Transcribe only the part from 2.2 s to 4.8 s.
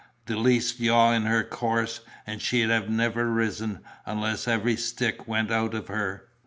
and she'd have never risen, unless every